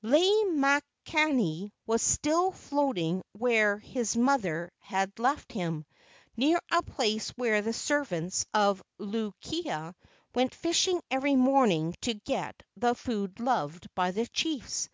[0.00, 5.84] Lei makani was still floating where his mother had left him,
[6.36, 9.92] near a place where the servants of Luu kia
[10.36, 14.88] went fishing every morning to get the food loved by the chiefs.